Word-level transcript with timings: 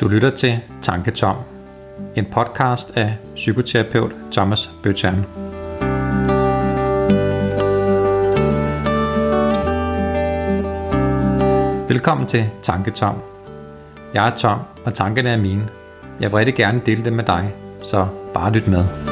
Du 0.00 0.08
lytter 0.08 0.30
til 0.30 0.60
Tanketom, 0.82 1.36
en 2.16 2.24
podcast 2.24 2.90
af 2.96 3.16
psykoterapeut 3.34 4.12
Thomas 4.32 4.70
Bøtjern. 4.82 5.26
Velkommen 11.88 12.26
til 12.26 12.46
Tanketom. 12.62 13.22
Jeg 14.14 14.28
er 14.28 14.36
Tom, 14.36 14.58
og 14.84 14.94
tankerne 14.94 15.28
er 15.28 15.36
mine. 15.36 15.68
Jeg 16.20 16.30
vil 16.30 16.36
rigtig 16.36 16.54
gerne 16.54 16.80
dele 16.86 17.04
dem 17.04 17.12
med 17.12 17.24
dig, 17.24 17.54
så 17.82 18.06
bare 18.34 18.52
lyt 18.52 18.68
med. 18.68 19.07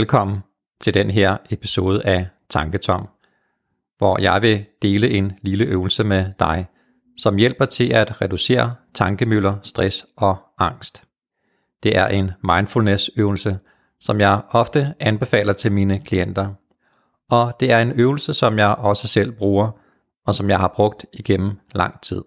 Velkommen 0.00 0.38
til 0.80 0.94
den 0.94 1.10
her 1.10 1.36
episode 1.50 2.02
af 2.06 2.28
Tanketom, 2.48 3.08
hvor 3.98 4.20
jeg 4.20 4.42
vil 4.42 4.66
dele 4.82 5.10
en 5.10 5.32
lille 5.42 5.64
øvelse 5.64 6.04
med 6.04 6.32
dig, 6.38 6.66
som 7.16 7.36
hjælper 7.36 7.64
til 7.64 7.92
at 7.92 8.20
reducere 8.22 8.74
tankemøller, 8.94 9.56
stress 9.62 10.06
og 10.16 10.36
angst. 10.58 11.02
Det 11.82 11.96
er 11.96 12.06
en 12.06 12.30
mindfulness 12.42 13.10
øvelse, 13.16 13.58
som 14.00 14.20
jeg 14.20 14.40
ofte 14.50 14.94
anbefaler 15.00 15.52
til 15.52 15.72
mine 15.72 16.00
klienter. 16.00 16.54
Og 17.30 17.52
det 17.60 17.72
er 17.72 17.78
en 17.78 17.92
øvelse, 17.92 18.34
som 18.34 18.58
jeg 18.58 18.74
også 18.78 19.08
selv 19.08 19.32
bruger, 19.32 19.70
og 20.26 20.34
som 20.34 20.50
jeg 20.50 20.58
har 20.58 20.72
brugt 20.76 21.06
igennem 21.12 21.58
lang 21.74 22.00
tid. 22.00 22.24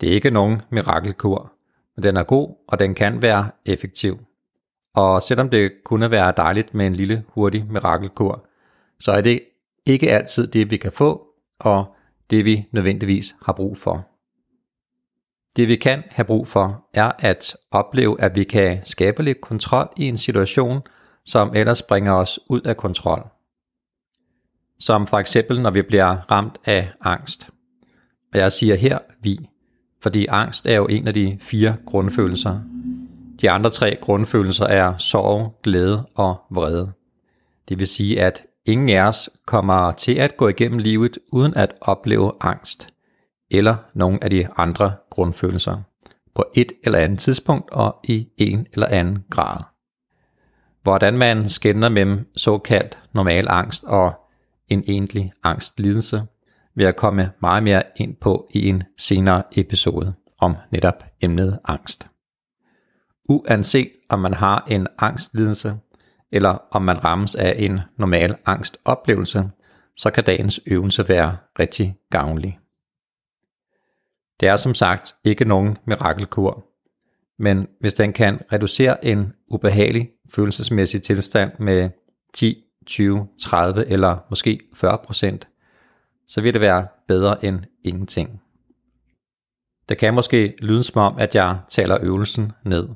Det 0.00 0.08
er 0.08 0.12
ikke 0.12 0.30
nogen 0.30 0.62
mirakelkur, 0.70 1.52
men 1.96 2.02
den 2.02 2.16
er 2.16 2.22
god, 2.22 2.54
og 2.68 2.78
den 2.78 2.94
kan 2.94 3.22
være 3.22 3.50
effektiv. 3.66 4.18
Og 4.94 5.22
selvom 5.22 5.50
det 5.50 5.72
kunne 5.84 6.10
være 6.10 6.32
dejligt 6.36 6.74
med 6.74 6.86
en 6.86 6.94
lille 6.94 7.24
hurtig 7.28 7.66
mirakelkur, 7.70 8.46
så 9.00 9.12
er 9.12 9.20
det 9.20 9.40
ikke 9.86 10.10
altid 10.10 10.46
det, 10.46 10.70
vi 10.70 10.76
kan 10.76 10.92
få, 10.92 11.26
og 11.60 11.94
det 12.30 12.44
vi 12.44 12.66
nødvendigvis 12.72 13.34
har 13.46 13.52
brug 13.52 13.76
for. 13.76 14.08
Det 15.56 15.68
vi 15.68 15.76
kan 15.76 16.02
have 16.10 16.24
brug 16.24 16.46
for, 16.46 16.86
er 16.94 17.12
at 17.18 17.56
opleve, 17.70 18.20
at 18.20 18.36
vi 18.36 18.44
kan 18.44 18.80
skabe 18.84 19.22
lidt 19.22 19.40
kontrol 19.40 19.88
i 19.96 20.08
en 20.08 20.18
situation, 20.18 20.80
som 21.24 21.54
ellers 21.54 21.82
bringer 21.82 22.12
os 22.12 22.40
ud 22.48 22.60
af 22.60 22.76
kontrol. 22.76 23.26
Som 24.78 25.06
for 25.06 25.18
eksempel, 25.18 25.60
når 25.60 25.70
vi 25.70 25.82
bliver 25.82 26.16
ramt 26.30 26.58
af 26.64 26.88
angst. 27.00 27.50
Og 28.32 28.38
jeg 28.38 28.52
siger 28.52 28.74
her 28.74 28.98
vi, 29.20 29.48
fordi 30.02 30.26
angst 30.26 30.66
er 30.66 30.76
jo 30.76 30.86
en 30.86 31.08
af 31.08 31.14
de 31.14 31.38
fire 31.40 31.76
grundfølelser, 31.86 32.60
de 33.40 33.50
andre 33.50 33.70
tre 33.70 33.98
grundfølelser 34.00 34.66
er 34.66 34.96
sorg, 34.98 35.58
glæde 35.62 36.06
og 36.14 36.36
vrede. 36.50 36.92
Det 37.68 37.78
vil 37.78 37.86
sige, 37.86 38.22
at 38.22 38.42
ingen 38.66 38.88
af 38.88 39.08
os 39.08 39.30
kommer 39.46 39.92
til 39.92 40.14
at 40.14 40.36
gå 40.36 40.48
igennem 40.48 40.78
livet 40.78 41.18
uden 41.32 41.54
at 41.54 41.74
opleve 41.80 42.32
angst 42.40 42.88
eller 43.50 43.76
nogle 43.94 44.24
af 44.24 44.30
de 44.30 44.48
andre 44.56 44.92
grundfølelser 45.10 45.82
på 46.34 46.44
et 46.54 46.72
eller 46.84 46.98
andet 46.98 47.18
tidspunkt 47.18 47.70
og 47.70 47.96
i 48.04 48.28
en 48.36 48.66
eller 48.72 48.86
anden 48.86 49.24
grad. 49.30 49.60
Hvordan 50.82 51.18
man 51.18 51.48
skænder 51.48 51.88
mellem 51.88 52.30
såkaldt 52.36 52.98
normal 53.12 53.46
angst 53.48 53.84
og 53.84 54.12
en 54.68 54.84
egentlig 54.86 55.32
angstlidelse, 55.42 56.22
vil 56.74 56.84
jeg 56.84 56.96
komme 56.96 57.30
meget 57.42 57.62
mere 57.62 57.82
ind 57.96 58.16
på 58.16 58.48
i 58.50 58.68
en 58.68 58.82
senere 58.98 59.42
episode 59.56 60.14
om 60.38 60.56
netop 60.70 61.04
emnet 61.20 61.58
angst. 61.64 62.08
Uanset 63.28 63.92
om 64.08 64.18
man 64.18 64.34
har 64.34 64.66
en 64.68 64.86
angstlidelse, 64.98 65.76
eller 66.32 66.58
om 66.70 66.82
man 66.82 67.04
rammes 67.04 67.34
af 67.34 67.54
en 67.58 67.80
normal 67.96 68.36
angstoplevelse, 68.46 69.50
så 69.96 70.10
kan 70.10 70.24
dagens 70.24 70.60
øvelse 70.66 71.08
være 71.08 71.36
rigtig 71.58 71.96
gavnlig. 72.10 72.58
Det 74.40 74.48
er 74.48 74.56
som 74.56 74.74
sagt 74.74 75.14
ikke 75.24 75.44
nogen 75.44 75.76
mirakelkur, 75.84 76.64
men 77.38 77.66
hvis 77.80 77.94
den 77.94 78.12
kan 78.12 78.40
reducere 78.52 79.04
en 79.04 79.32
ubehagelig 79.50 80.10
følelsesmæssig 80.30 81.02
tilstand 81.02 81.52
med 81.58 81.90
10, 82.34 82.64
20, 82.86 83.28
30 83.40 83.86
eller 83.86 84.18
måske 84.30 84.60
40 84.74 84.98
procent, 84.98 85.48
så 86.28 86.40
vil 86.40 86.52
det 86.52 86.60
være 86.60 86.86
bedre 87.08 87.44
end 87.44 87.60
ingenting. 87.84 88.42
Det 89.88 89.98
kan 89.98 90.14
måske 90.14 90.54
lyde 90.58 90.82
som 90.82 91.02
om, 91.02 91.18
at 91.18 91.34
jeg 91.34 91.58
taler 91.68 91.98
øvelsen 92.02 92.52
ned 92.64 92.88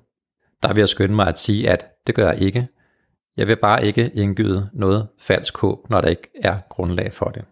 der 0.62 0.74
vil 0.74 0.80
jeg 0.80 0.88
skynde 0.88 1.14
mig 1.14 1.28
at 1.28 1.38
sige, 1.38 1.70
at 1.70 1.86
det 2.06 2.14
gør 2.14 2.30
jeg 2.30 2.42
ikke. 2.42 2.68
Jeg 3.36 3.46
vil 3.46 3.56
bare 3.56 3.86
ikke 3.86 4.10
indgyde 4.14 4.70
noget 4.72 5.08
falsk 5.18 5.58
håb, 5.58 5.90
når 5.90 6.00
der 6.00 6.08
ikke 6.08 6.28
er 6.42 6.58
grundlag 6.68 7.12
for 7.12 7.26
det. 7.26 7.44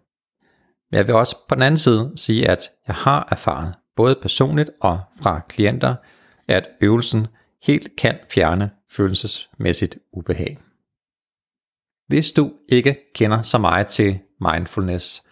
Men 0.90 0.98
jeg 0.98 1.06
vil 1.06 1.14
også 1.14 1.36
på 1.48 1.54
den 1.54 1.62
anden 1.62 1.78
side 1.78 2.12
sige, 2.16 2.50
at 2.50 2.70
jeg 2.86 2.94
har 2.94 3.28
erfaret, 3.30 3.74
både 3.96 4.16
personligt 4.22 4.70
og 4.80 5.00
fra 5.22 5.40
klienter, 5.48 5.94
at 6.48 6.68
øvelsen 6.80 7.26
helt 7.62 7.96
kan 7.96 8.18
fjerne 8.30 8.70
følelsesmæssigt 8.90 9.98
ubehag. 10.12 10.58
Hvis 12.06 12.32
du 12.32 12.52
ikke 12.68 12.98
kender 13.14 13.42
så 13.42 13.58
meget 13.58 13.86
til 13.86 14.18
mindfulness, 14.40 15.22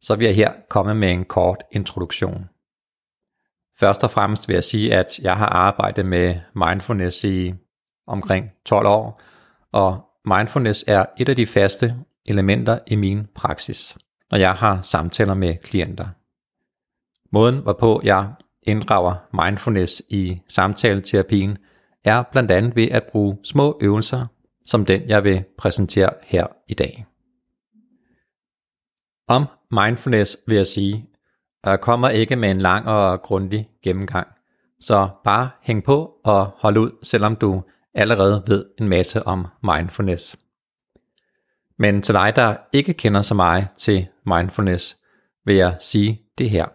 så 0.00 0.16
vil 0.16 0.24
jeg 0.24 0.34
her 0.34 0.52
komme 0.70 0.94
med 0.94 1.10
en 1.10 1.24
kort 1.24 1.64
introduktion. 1.72 2.48
Først 3.80 4.04
og 4.04 4.10
fremmest 4.10 4.48
vil 4.48 4.54
jeg 4.54 4.64
sige, 4.64 4.94
at 4.94 5.18
jeg 5.18 5.36
har 5.36 5.46
arbejdet 5.46 6.06
med 6.06 6.34
mindfulness 6.54 7.24
i 7.24 7.54
omkring 8.06 8.50
12 8.64 8.86
år, 8.86 9.22
og 9.72 10.00
mindfulness 10.24 10.84
er 10.86 11.06
et 11.18 11.28
af 11.28 11.36
de 11.36 11.46
faste 11.46 11.94
elementer 12.26 12.78
i 12.86 12.96
min 12.96 13.26
praksis, 13.34 13.98
når 14.30 14.38
jeg 14.38 14.52
har 14.52 14.82
samtaler 14.82 15.34
med 15.34 15.56
klienter. 15.56 16.08
Måden, 17.32 17.58
hvorpå 17.58 18.00
jeg 18.04 18.32
inddrager 18.62 19.14
mindfulness 19.44 20.02
i 20.08 20.40
samtaleterapien, 20.48 21.58
er 22.04 22.22
blandt 22.22 22.50
andet 22.50 22.76
ved 22.76 22.88
at 22.90 23.04
bruge 23.12 23.38
små 23.44 23.78
øvelser, 23.82 24.26
som 24.64 24.84
den 24.84 25.08
jeg 25.08 25.24
vil 25.24 25.44
præsentere 25.58 26.10
her 26.22 26.46
i 26.68 26.74
dag. 26.74 27.06
Om 29.28 29.46
mindfulness 29.70 30.36
vil 30.46 30.56
jeg 30.56 30.66
sige, 30.66 31.06
og 31.62 31.70
jeg 31.70 31.80
kommer 31.80 32.08
ikke 32.08 32.36
med 32.36 32.50
en 32.50 32.60
lang 32.60 32.88
og 32.88 33.22
grundig 33.22 33.68
gennemgang. 33.82 34.28
Så 34.80 35.08
bare 35.24 35.50
hæng 35.62 35.84
på 35.84 36.20
og 36.24 36.46
hold 36.56 36.76
ud, 36.76 36.90
selvom 37.02 37.36
du 37.36 37.62
allerede 37.94 38.44
ved 38.46 38.64
en 38.78 38.88
masse 38.88 39.26
om 39.26 39.46
mindfulness. 39.62 40.36
Men 41.78 42.02
til 42.02 42.14
dig, 42.14 42.32
der 42.36 42.56
ikke 42.72 42.94
kender 42.94 43.22
så 43.22 43.34
meget 43.34 43.68
til 43.76 44.06
mindfulness, 44.26 44.96
vil 45.44 45.56
jeg 45.56 45.76
sige 45.80 46.22
det 46.38 46.50
her. 46.50 46.66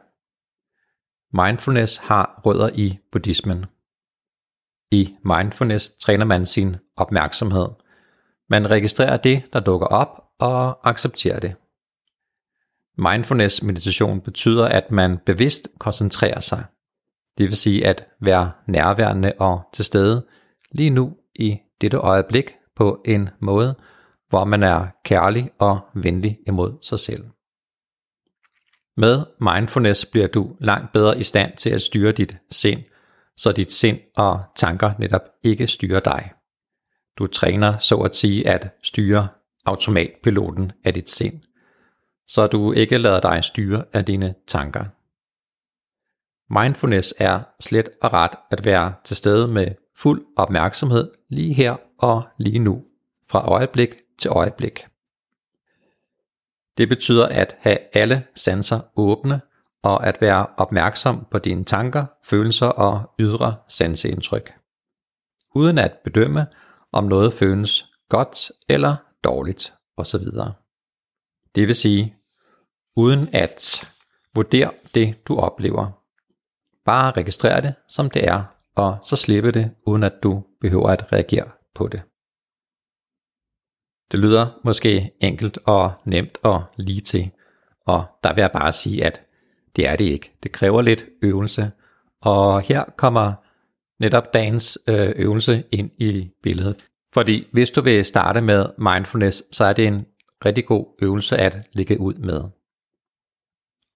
Mindfulness 1.43 1.97
har 1.97 2.41
rødder 2.45 2.69
i 2.73 2.99
buddhismen. 3.11 3.66
I 4.91 5.16
mindfulness 5.25 5.89
træner 5.89 6.25
man 6.25 6.45
sin 6.45 6.75
opmærksomhed. 6.97 7.67
Man 8.49 8.69
registrerer 8.69 9.17
det, 9.17 9.43
der 9.53 9.59
dukker 9.59 9.88
op, 9.88 10.23
og 10.39 10.89
accepterer 10.89 11.39
det. 11.39 11.55
Mindfulness 12.97 13.63
meditation 13.63 14.21
betyder, 14.21 14.65
at 14.65 14.91
man 14.91 15.17
bevidst 15.25 15.67
koncentrerer 15.79 16.39
sig. 16.39 16.65
Det 17.37 17.45
vil 17.45 17.55
sige 17.55 17.87
at 17.87 18.07
være 18.21 18.51
nærværende 18.67 19.33
og 19.39 19.61
til 19.73 19.85
stede 19.85 20.27
lige 20.71 20.89
nu 20.89 21.17
i 21.35 21.57
dette 21.81 21.97
øjeblik 21.97 22.55
på 22.75 23.01
en 23.05 23.29
måde, 23.41 23.75
hvor 24.29 24.45
man 24.45 24.63
er 24.63 24.87
kærlig 25.05 25.51
og 25.59 25.79
venlig 25.95 26.37
imod 26.47 26.77
sig 26.81 26.99
selv. 26.99 27.25
Med 28.97 29.25
mindfulness 29.39 30.05
bliver 30.05 30.27
du 30.27 30.55
langt 30.59 30.91
bedre 30.91 31.19
i 31.19 31.23
stand 31.23 31.57
til 31.57 31.69
at 31.69 31.81
styre 31.81 32.11
dit 32.11 32.37
sind, 32.51 32.84
så 33.37 33.51
dit 33.51 33.72
sind 33.72 33.99
og 34.16 34.43
tanker 34.55 34.91
netop 34.99 35.22
ikke 35.43 35.67
styrer 35.67 35.99
dig. 35.99 36.31
Du 37.17 37.28
træner 37.28 37.78
så 37.78 37.96
at 37.96 38.16
sige 38.16 38.47
at 38.47 38.69
styre 38.84 39.28
automatpiloten 39.66 40.72
af 40.84 40.93
dit 40.93 41.09
sind– 41.09 41.41
så 42.34 42.47
du 42.47 42.72
ikke 42.72 42.97
lader 42.97 43.20
dig 43.20 43.44
styre 43.44 43.85
af 43.94 44.06
dine 44.06 44.35
tanker. 44.47 44.85
Mindfulness 46.59 47.14
er 47.18 47.41
slet 47.59 47.90
og 48.02 48.14
ret 48.14 48.32
at 48.52 48.66
være 48.66 48.94
til 49.03 49.16
stede 49.16 49.47
med 49.47 49.68
fuld 49.96 50.26
opmærksomhed 50.35 51.12
lige 51.30 51.53
her 51.53 51.76
og 52.00 52.24
lige 52.38 52.59
nu, 52.59 52.84
fra 53.30 53.50
øjeblik 53.52 53.96
til 54.18 54.30
øjeblik. 54.30 54.85
Det 56.78 56.90
betyder 56.90 57.28
at 57.28 57.56
have 57.59 57.78
alle 57.94 58.24
sanser 58.35 58.80
åbne 58.96 59.41
og 59.84 60.08
at 60.08 60.22
være 60.22 60.47
opmærksom 60.58 61.28
på 61.32 61.40
dine 61.40 61.64
tanker, 61.64 62.06
følelser 62.24 62.68
og 62.68 63.14
ydre 63.20 63.56
sanseindtryk. 63.68 64.53
Uden 65.56 65.78
at 65.78 65.97
bedømme, 66.03 66.47
om 66.91 67.03
noget 67.03 67.34
føles 67.34 67.85
godt 68.09 68.52
eller 68.70 68.96
dårligt 69.24 69.74
osv. 69.97 70.26
Det 71.56 71.68
vil 71.68 71.76
sige, 71.76 72.16
uden 72.95 73.29
at 73.34 73.91
vurdere 74.35 74.72
det, 74.95 75.28
du 75.28 75.37
oplever. 75.37 75.91
Bare 76.85 77.11
registrere 77.11 77.61
det, 77.61 77.73
som 77.90 78.09
det 78.09 78.28
er, 78.28 78.43
og 78.75 78.97
så 79.03 79.16
slippe 79.16 79.51
det, 79.51 79.72
uden 79.85 80.03
at 80.03 80.13
du 80.23 80.43
behøver 80.61 80.90
at 80.90 81.13
reagere 81.13 81.49
på 81.75 81.87
det. 81.87 82.01
Det 84.11 84.19
lyder 84.19 84.59
måske 84.63 85.11
enkelt 85.19 85.59
og 85.66 85.91
nemt 86.05 86.37
og 86.43 86.63
lige 86.78 87.01
til, 87.01 87.31
og 87.85 88.05
der 88.23 88.34
vil 88.34 88.41
jeg 88.41 88.51
bare 88.51 88.73
sige, 88.73 89.05
at 89.05 89.22
det 89.75 89.87
er 89.87 89.96
det 89.96 90.05
ikke. 90.05 90.31
Det 90.43 90.51
kræver 90.51 90.81
lidt 90.81 91.05
øvelse, 91.22 91.72
og 92.22 92.61
her 92.61 92.84
kommer 92.97 93.34
netop 93.99 94.34
dagens 94.34 94.78
øh, 94.87 95.13
øvelse 95.16 95.63
ind 95.72 95.91
i 95.97 96.29
billedet. 96.43 96.85
Fordi 97.13 97.47
hvis 97.51 97.72
du 97.72 97.81
vil 97.81 98.05
starte 98.05 98.41
med 98.41 98.66
mindfulness, 98.78 99.43
så 99.51 99.66
er 99.66 99.73
det 99.73 99.87
en 99.87 100.05
rigtig 100.46 100.66
god 100.66 100.85
øvelse 101.01 101.37
at 101.37 101.67
ligge 101.73 101.99
ud 101.99 102.13
med. 102.13 102.41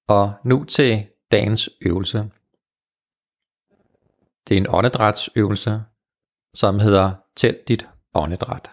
Og 0.07 0.33
nu 0.44 0.63
til 0.63 1.07
dagens 1.31 1.69
øvelse. 1.81 2.31
Det 4.48 4.54
er 4.54 4.57
en 4.57 4.68
åndedrætsøvelse, 4.69 5.81
som 6.54 6.80
hedder 6.80 7.13
Tæl 7.36 7.59
dit 7.68 7.88
åndedræt. 8.13 8.71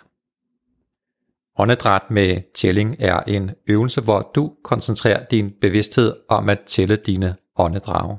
Åndedræt 1.56 2.10
med 2.10 2.42
tælling 2.54 2.96
er 2.98 3.20
en 3.20 3.50
øvelse, 3.66 4.00
hvor 4.00 4.30
du 4.34 4.56
koncentrerer 4.64 5.26
din 5.26 5.52
bevidsthed 5.60 6.16
om 6.28 6.48
at 6.48 6.60
tælle 6.66 6.96
dine 6.96 7.36
åndedrag. 7.56 8.18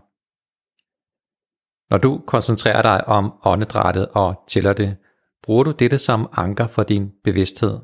Når 1.90 1.98
du 1.98 2.24
koncentrerer 2.28 2.82
dig 2.82 3.08
om 3.08 3.34
åndedrættet 3.44 4.08
og 4.08 4.44
tæller 4.48 4.74
det, 4.74 4.98
bruger 5.44 5.64
du 5.64 5.72
dette 5.72 5.98
som 5.98 6.30
anker 6.32 6.68
for 6.68 6.84
din 6.84 7.12
bevidsthed. 7.24 7.80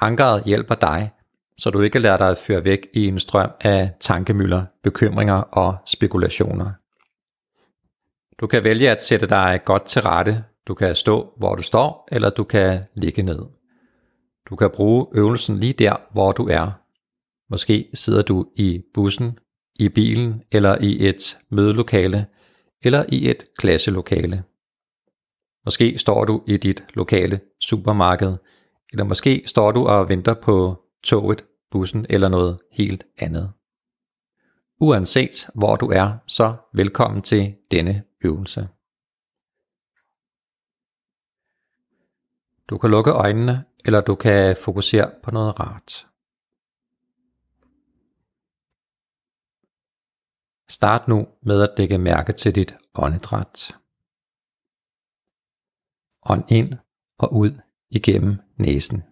Ankeret 0.00 0.44
hjælper 0.44 0.74
dig, 0.74 1.10
så 1.58 1.70
du 1.70 1.80
ikke 1.80 1.98
lader 1.98 2.16
dig 2.16 2.38
føre 2.38 2.64
væk 2.64 2.86
i 2.92 3.06
en 3.06 3.18
strøm 3.18 3.50
af 3.60 3.90
tankemøller, 4.00 4.64
bekymringer 4.82 5.34
og 5.34 5.76
spekulationer. 5.86 6.72
Du 8.40 8.46
kan 8.46 8.64
vælge 8.64 8.90
at 8.90 9.04
sætte 9.04 9.26
dig 9.26 9.60
godt 9.64 9.84
til 9.84 10.02
rette. 10.02 10.44
Du 10.66 10.74
kan 10.74 10.94
stå, 10.94 11.32
hvor 11.36 11.54
du 11.54 11.62
står, 11.62 12.08
eller 12.12 12.30
du 12.30 12.44
kan 12.44 12.84
ligge 12.94 13.22
ned. 13.22 13.38
Du 14.50 14.56
kan 14.56 14.70
bruge 14.70 15.06
øvelsen 15.14 15.58
lige 15.58 15.72
der, 15.72 15.96
hvor 16.12 16.32
du 16.32 16.48
er. 16.48 16.70
Måske 17.50 17.88
sidder 17.94 18.22
du 18.22 18.46
i 18.56 18.82
bussen, 18.94 19.38
i 19.78 19.88
bilen 19.88 20.42
eller 20.52 20.78
i 20.80 21.08
et 21.08 21.38
mødelokale 21.50 22.26
eller 22.82 23.04
i 23.08 23.30
et 23.30 23.44
klasselokale. 23.58 24.44
Måske 25.64 25.98
står 25.98 26.24
du 26.24 26.42
i 26.46 26.56
dit 26.56 26.84
lokale 26.94 27.40
supermarked, 27.60 28.36
eller 28.92 29.04
måske 29.04 29.42
står 29.46 29.72
du 29.72 29.86
og 29.86 30.08
venter 30.08 30.34
på 30.34 30.87
toget, 31.02 31.44
bussen 31.70 32.06
eller 32.10 32.28
noget 32.28 32.60
helt 32.72 33.06
andet. 33.18 33.52
Uanset 34.80 35.50
hvor 35.54 35.76
du 35.76 35.90
er, 35.90 36.18
så 36.26 36.56
velkommen 36.74 37.22
til 37.22 37.56
denne 37.70 38.04
øvelse. 38.24 38.68
Du 42.68 42.78
kan 42.78 42.90
lukke 42.90 43.10
øjnene, 43.10 43.64
eller 43.84 44.00
du 44.00 44.14
kan 44.14 44.56
fokusere 44.56 45.10
på 45.22 45.30
noget 45.30 45.60
rart. 45.60 46.08
Start 50.68 51.08
nu 51.08 51.26
med 51.42 51.62
at 51.62 51.74
lægge 51.78 51.98
mærke 51.98 52.32
til 52.32 52.54
dit 52.54 52.76
åndedræt. 52.94 53.76
Ånd 56.22 56.44
ind 56.48 56.74
og 57.18 57.32
ud 57.34 57.60
igennem 57.90 58.36
næsen. 58.56 59.07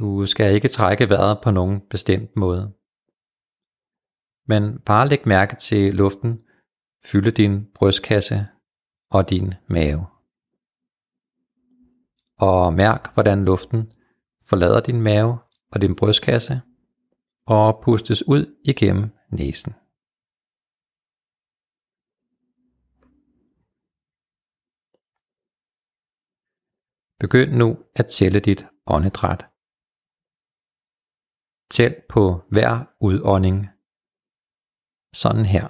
Du 0.00 0.26
skal 0.26 0.54
ikke 0.54 0.68
trække 0.68 1.08
vejret 1.08 1.38
på 1.44 1.50
nogen 1.50 1.80
bestemt 1.90 2.36
måde. 2.36 2.74
Men 4.46 4.80
bare 4.80 5.08
læg 5.08 5.22
mærke 5.26 5.56
til 5.56 5.94
luften 5.94 6.42
fylde 7.04 7.30
din 7.30 7.66
brystkasse 7.74 8.46
og 9.10 9.30
din 9.30 9.54
mave. 9.68 10.06
Og 12.36 12.74
mærk, 12.74 13.14
hvordan 13.14 13.44
luften 13.44 13.92
forlader 14.48 14.80
din 14.80 15.02
mave 15.02 15.38
og 15.72 15.80
din 15.80 15.96
brystkasse 15.96 16.60
og 17.46 17.82
pustes 17.84 18.28
ud 18.28 18.56
igennem 18.64 19.10
næsen. 19.32 19.72
Begynd 27.18 27.52
nu 27.52 27.78
at 27.94 28.06
tælle 28.06 28.40
dit 28.40 28.66
åndedræt. 28.86 29.50
Tæl 31.70 31.94
på 32.08 32.22
hver 32.52 32.72
udånding. 33.00 33.66
Sådan 35.14 35.44
her. 35.44 35.66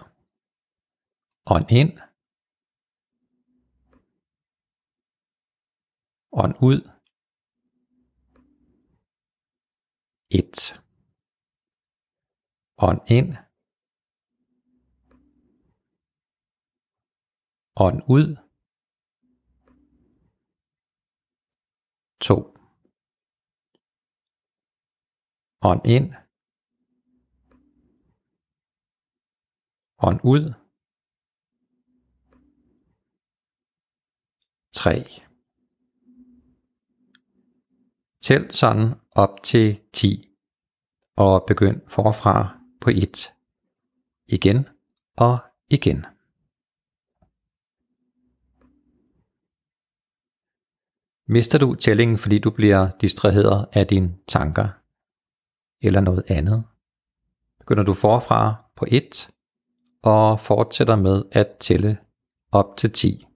Ånd 1.54 1.70
ind. 1.80 1.92
Ånd 6.32 6.54
ud. 6.68 6.80
1. 10.30 10.80
Ånd 12.78 13.00
ind. 13.16 13.30
Ånd 17.76 18.02
ud. 18.08 18.36
2. 22.20 22.59
Ånd 25.62 25.86
ind. 25.86 26.14
Ånd 29.98 30.20
ud. 30.24 30.54
3. 34.72 35.04
Tæl 38.22 38.50
sådan 38.50 38.94
op 39.12 39.42
til 39.42 39.80
10 39.92 40.28
og 41.16 41.44
begynd 41.46 41.88
forfra 41.88 42.60
på 42.80 42.90
1. 42.90 43.34
Igen 44.26 44.68
og 45.16 45.38
igen. 45.70 46.06
Mister 51.26 51.58
du 51.58 51.74
tællingen, 51.74 52.18
fordi 52.18 52.38
du 52.38 52.50
bliver 52.50 52.90
distraheret 53.00 53.68
af 53.72 53.86
dine 53.86 54.18
tanker 54.28 54.79
eller 55.82 56.00
noget 56.00 56.22
andet, 56.28 56.64
begynder 57.58 57.82
du 57.82 57.92
forfra 57.92 58.54
på 58.76 58.84
1 58.88 59.30
og 60.02 60.40
fortsætter 60.40 60.96
med 60.96 61.22
at 61.32 61.48
tælle 61.60 61.98
op 62.52 62.76
til 62.76 62.92
10. 62.92 63.26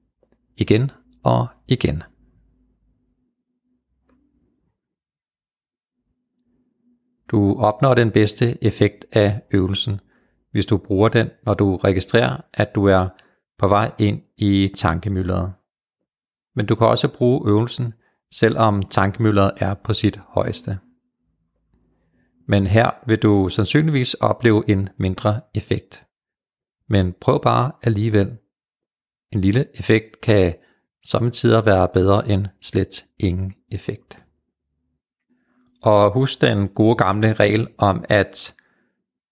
Igen 0.57 0.91
og 1.23 1.47
igen. 1.69 2.03
Du 7.31 7.57
opnår 7.59 7.95
den 7.95 8.11
bedste 8.11 8.65
effekt 8.65 9.05
af 9.13 9.41
øvelsen, 9.51 10.01
hvis 10.51 10.67
du 10.67 10.79
bruger 10.79 11.09
den, 11.09 11.31
når 11.47 11.55
du 11.55 11.77
registrerer, 11.77 12.41
at 12.55 12.75
du 12.75 12.85
er 12.85 13.09
på 13.59 13.69
vej 13.69 13.93
ind 13.99 14.23
i 14.37 14.73
tankemylderet. 14.77 15.53
Men 16.55 16.67
du 16.67 16.75
kan 16.75 16.87
også 16.87 17.09
bruge 17.09 17.49
øvelsen, 17.49 17.95
selvom 18.35 18.83
tankemylderet 18.83 19.53
er 19.57 19.75
på 19.75 19.95
sit 19.95 20.17
højeste. 20.17 20.79
Men 22.47 22.67
her 22.67 22.91
vil 23.07 23.19
du 23.19 23.49
sandsynligvis 23.49 24.15
opleve 24.15 24.65
en 24.69 24.89
mindre 24.97 25.41
effekt. 25.55 26.07
Men 26.89 27.15
prøv 27.21 27.43
bare 27.43 27.73
alligevel. 27.83 28.37
En 29.33 29.41
lille 29.41 29.67
effekt 29.75 30.21
kan 30.21 30.55
samtidig 31.07 31.67
være 31.67 31.89
bedre 31.89 32.29
end 32.29 32.47
slet 32.61 33.05
ingen 33.19 33.55
effekt. 33.73 34.19
Og 35.83 36.13
husk 36.13 36.41
den 36.41 36.69
gode 36.69 36.97
gamle 36.97 37.33
regel 37.33 37.69
om, 37.79 38.05
at 38.09 38.55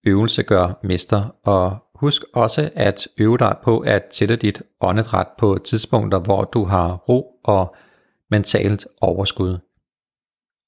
øvelse 0.07 0.43
gør 0.43 0.79
mester, 0.83 1.35
og 1.43 1.77
husk 1.95 2.23
også 2.33 2.71
at 2.75 3.07
øve 3.17 3.37
dig 3.37 3.55
på 3.63 3.79
at 3.79 4.03
tælle 4.11 4.35
dit 4.35 4.61
åndedræt 4.81 5.27
på 5.37 5.57
tidspunkter, 5.65 6.19
hvor 6.19 6.43
du 6.43 6.63
har 6.63 6.95
ro 6.95 7.39
og 7.43 7.75
mentalt 8.29 8.87
overskud. 9.01 9.59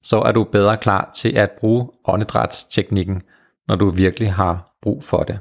Så 0.02 0.20
er 0.20 0.32
du 0.32 0.44
bedre 0.44 0.76
klar 0.76 1.10
til 1.14 1.36
at 1.36 1.50
bruge 1.60 1.90
åndedrætsteknikken, 2.04 3.22
når 3.68 3.76
du 3.76 3.90
virkelig 3.90 4.32
har 4.32 4.76
brug 4.82 5.02
for 5.02 5.22
det. 5.22 5.38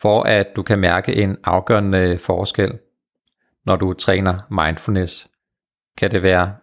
For 0.00 0.22
at 0.22 0.46
du 0.56 0.62
kan 0.62 0.78
mærke 0.78 1.16
en 1.16 1.36
afgørende 1.44 2.18
forskel, 2.18 2.78
når 3.66 3.76
du 3.76 3.92
træner 3.92 4.64
mindfulness, 4.64 5.28
kan 5.96 6.10
det 6.10 6.22
være 6.22 6.54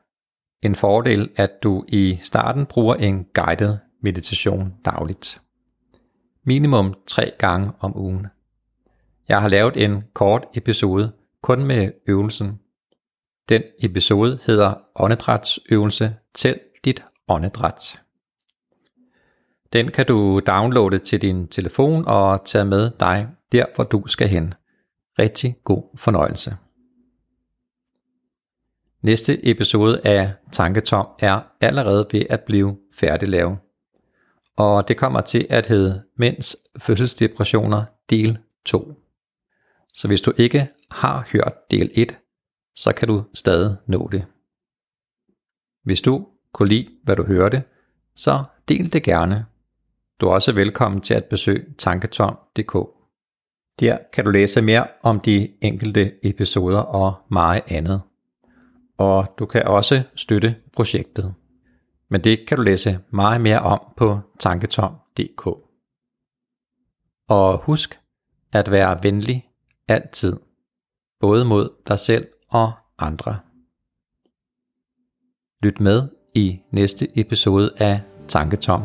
en 0.62 0.76
fordel, 0.76 1.30
at 1.36 1.64
du 1.64 1.84
i 1.88 2.20
starten 2.22 2.66
bruger 2.66 2.96
en 2.96 3.26
guided 3.34 3.78
meditation 4.02 4.74
dagligt. 4.86 5.42
Minimum 6.44 6.94
tre 7.08 7.32
gange 7.38 7.72
om 7.80 7.98
ugen. 7.98 8.28
Jeg 9.28 9.42
har 9.42 9.48
lavet 9.48 9.84
en 9.84 10.04
kort 10.14 10.48
episode 10.54 11.12
kun 11.42 11.64
med 11.64 11.92
øvelsen. 12.08 12.60
Den 13.50 13.64
episode 13.80 14.40
hedder 14.46 14.74
Åndedrætsøvelse 14.96 16.16
til 16.34 16.60
dit 16.86 17.04
åndedræt. 17.28 18.02
Den 19.74 19.92
kan 19.92 20.06
du 20.06 20.42
downloade 20.48 21.00
til 21.00 21.22
din 21.22 21.48
telefon 21.48 22.04
og 22.08 22.46
tage 22.46 22.66
med 22.66 22.92
dig 23.00 23.28
der, 23.52 23.66
hvor 23.76 23.84
du 23.84 24.08
skal 24.08 24.28
hen. 24.28 24.54
Rigtig 25.20 25.58
god 25.64 25.84
fornøjelse. 25.98 26.58
Næste 29.02 29.50
episode 29.50 30.02
af 30.04 30.34
Tanketom 30.52 31.08
er 31.20 31.42
allerede 31.62 32.08
ved 32.12 32.24
at 32.30 32.42
blive 32.42 32.78
færdiglavet. 32.94 33.58
Og 34.56 34.88
det 34.88 34.98
kommer 34.98 35.22
til 35.22 35.48
at 35.50 35.68
hedde 35.68 36.04
Mænds 36.16 36.56
fødselsdepressioner 36.78 37.84
del 38.10 38.38
2. 38.66 38.94
Så 39.94 40.08
hvis 40.08 40.22
du 40.22 40.34
ikke 40.38 40.68
har 40.92 41.28
hørt 41.32 41.54
del 41.72 41.92
1, 41.94 42.19
så 42.80 42.94
kan 42.94 43.08
du 43.08 43.24
stadig 43.34 43.78
nå 43.88 44.10
det. 44.12 44.26
Hvis 45.84 46.02
du 46.02 46.28
kunne 46.54 46.70
lide, 46.70 46.90
hvad 47.04 47.16
du 47.16 47.24
hørte, 47.24 47.64
så 48.16 48.44
del 48.68 48.94
det 48.94 49.04
gerne. 49.04 49.46
Du 50.22 50.28
er 50.28 50.34
også 50.34 50.52
velkommen 50.52 51.02
til 51.02 51.14
at 51.14 51.26
besøge 51.26 51.74
tanketom.dk. 51.78 52.74
Der 53.80 53.98
kan 54.14 54.26
du 54.26 54.32
læse 54.32 54.62
mere 54.62 54.88
om 55.02 55.20
de 55.20 55.54
enkelte 55.62 56.26
episoder 56.26 56.80
og 56.80 57.16
meget 57.32 57.64
andet. 57.68 58.02
Og 58.98 59.34
du 59.40 59.46
kan 59.46 59.68
også 59.68 60.04
støtte 60.16 60.56
projektet. 60.74 61.34
Men 62.10 62.24
det 62.24 62.48
kan 62.48 62.58
du 62.58 62.64
læse 62.64 63.00
meget 63.10 63.42
mere 63.42 63.60
om 63.60 63.94
på 63.98 64.20
tanketom.dk. 64.40 65.48
Og 67.28 67.58
husk 67.58 68.00
at 68.52 68.72
være 68.72 69.00
venlig 69.04 69.50
altid, 69.88 70.38
både 71.20 71.46
mod 71.46 71.70
dig 71.88 72.00
selv 72.00 72.28
og 72.50 72.72
andre. 72.98 73.40
Lyt 75.64 75.80
med 75.80 76.10
i 76.36 76.60
næste 76.72 77.20
episode 77.20 77.72
af 77.78 78.02
Tanketom, 78.28 78.84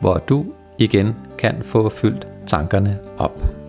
hvor 0.00 0.18
du 0.18 0.54
igen 0.78 1.14
kan 1.38 1.62
få 1.62 1.88
fyldt 1.88 2.26
tankerne 2.46 2.98
op. 3.18 3.59